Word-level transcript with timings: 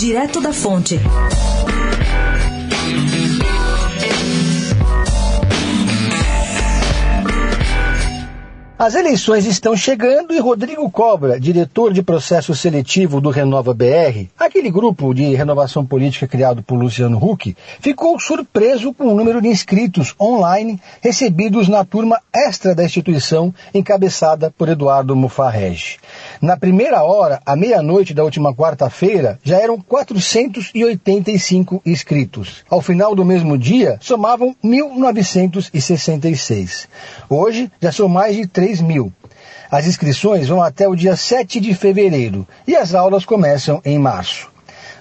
Direto 0.00 0.40
da 0.40 0.50
Fonte. 0.50 0.98
As 8.78 8.94
eleições 8.94 9.44
estão 9.44 9.76
chegando 9.76 10.32
e 10.32 10.38
Rodrigo 10.38 10.90
Cobra, 10.90 11.38
diretor 11.38 11.92
de 11.92 12.02
processo 12.02 12.54
seletivo 12.54 13.20
do 13.20 13.28
Renova 13.28 13.74
BR, 13.74 14.24
aquele 14.38 14.70
grupo 14.70 15.12
de 15.12 15.34
renovação 15.34 15.84
política 15.84 16.26
criado 16.26 16.62
por 16.62 16.76
Luciano 16.76 17.22
Huck, 17.22 17.54
ficou 17.78 18.18
surpreso 18.18 18.94
com 18.94 19.08
o 19.08 19.14
número 19.14 19.42
de 19.42 19.48
inscritos 19.48 20.14
online 20.18 20.80
recebidos 21.02 21.68
na 21.68 21.84
turma 21.84 22.22
extra 22.34 22.74
da 22.74 22.82
instituição 22.82 23.54
encabeçada 23.74 24.50
por 24.56 24.66
Eduardo 24.70 25.14
Mufarrege. 25.14 25.98
Na 26.40 26.56
primeira 26.56 27.02
hora, 27.02 27.42
à 27.44 27.54
meia-noite 27.54 28.14
da 28.14 28.24
última 28.24 28.54
quarta-feira, 28.54 29.38
já 29.44 29.58
eram 29.58 29.78
485 29.78 31.82
inscritos. 31.84 32.64
Ao 32.70 32.80
final 32.80 33.14
do 33.14 33.26
mesmo 33.26 33.58
dia, 33.58 33.98
somavam 34.00 34.56
1.966. 34.64 36.88
Hoje, 37.28 37.70
já 37.78 37.92
são 37.92 38.08
mais 38.08 38.36
de 38.36 38.46
3 38.46 38.80
mil. 38.80 39.12
As 39.70 39.86
inscrições 39.86 40.48
vão 40.48 40.62
até 40.62 40.88
o 40.88 40.96
dia 40.96 41.14
7 41.14 41.60
de 41.60 41.74
fevereiro 41.74 42.48
e 42.66 42.74
as 42.74 42.94
aulas 42.94 43.26
começam 43.26 43.82
em 43.84 43.98
março. 43.98 44.48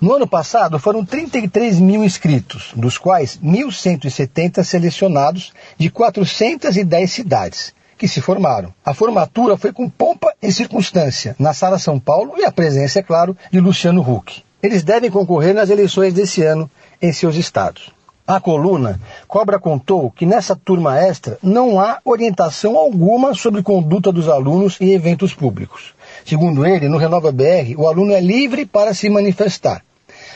No 0.01 0.13
ano 0.13 0.27
passado 0.27 0.77
foram 0.77 1.05
33 1.05 1.79
mil 1.79 2.03
inscritos, 2.03 2.73
dos 2.75 2.97
quais 2.97 3.39
1.170 3.41 4.61
selecionados 4.65 5.53
de 5.77 5.89
410 5.89 7.09
cidades 7.09 7.78
que 7.99 8.07
se 8.07 8.21
formaram. 8.21 8.73
A 8.83 8.93
formatura 8.93 9.57
foi 9.57 9.73
com 9.73 9.89
pompa 9.89 10.33
e 10.41 10.51
circunstância, 10.51 11.35
na 11.37 11.53
Sala 11.53 11.77
São 11.77 11.99
Paulo 11.99 12.33
e 12.37 12.45
a 12.45 12.51
presença, 12.51 12.99
é 12.99 13.03
claro, 13.03 13.35
de 13.51 13.59
Luciano 13.59 14.01
Huck. 14.01 14.41
Eles 14.63 14.83
devem 14.83 15.11
concorrer 15.11 15.53
nas 15.53 15.69
eleições 15.69 16.13
desse 16.13 16.41
ano 16.41 16.71
em 17.01 17.11
seus 17.11 17.35
estados. 17.35 17.91
A 18.25 18.39
coluna 18.39 18.99
Cobra 19.27 19.59
contou 19.59 20.11
que 20.11 20.25
nessa 20.25 20.55
turma 20.55 20.97
extra 20.97 21.37
não 21.41 21.79
há 21.79 21.99
orientação 22.05 22.77
alguma 22.77 23.33
sobre 23.33 23.61
conduta 23.61 24.11
dos 24.11 24.29
alunos 24.29 24.79
em 24.79 24.91
eventos 24.91 25.33
públicos. 25.33 25.93
Segundo 26.23 26.65
ele, 26.65 26.87
no 26.87 26.97
Renova 26.97 27.31
BR, 27.31 27.75
o 27.75 27.87
aluno 27.87 28.13
é 28.13 28.21
livre 28.21 28.65
para 28.65 28.93
se 28.93 29.09
manifestar. 29.09 29.83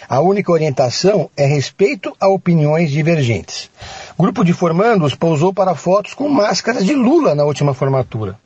A 0.07 0.19
única 0.19 0.51
orientação 0.51 1.29
é 1.35 1.45
respeito 1.45 2.15
a 2.19 2.27
opiniões 2.27 2.91
divergentes. 2.91 3.69
Grupo 4.17 4.43
de 4.43 4.53
formandos 4.53 5.15
pousou 5.15 5.53
para 5.53 5.75
fotos 5.75 6.13
com 6.13 6.29
máscaras 6.29 6.85
de 6.85 6.93
Lula 6.93 7.33
na 7.35 7.43
última 7.43 7.73
formatura. 7.73 8.37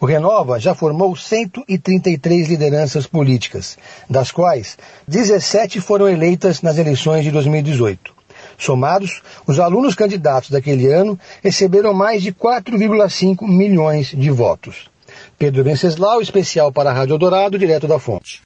O 0.00 0.06
Renova 0.06 0.58
já 0.58 0.74
formou 0.74 1.16
133 1.16 2.48
lideranças 2.48 3.06
políticas, 3.06 3.78
das 4.08 4.30
quais 4.30 4.76
17 5.06 5.80
foram 5.80 6.08
eleitas 6.08 6.62
nas 6.62 6.78
eleições 6.78 7.24
de 7.24 7.30
2018. 7.30 8.18
Somados, 8.56 9.22
os 9.46 9.60
alunos 9.60 9.94
candidatos 9.94 10.50
daquele 10.50 10.86
ano 10.86 11.18
receberam 11.42 11.94
mais 11.94 12.22
de 12.22 12.32
4,5 12.32 13.46
milhões 13.46 14.08
de 14.08 14.30
votos. 14.30 14.90
Pedro 15.38 15.62
Venceslau, 15.62 16.20
especial 16.20 16.72
para 16.72 16.90
a 16.90 16.92
Rádio 16.92 17.18
Dourado, 17.18 17.58
direto 17.58 17.86
da 17.86 17.98
fonte. 17.98 18.36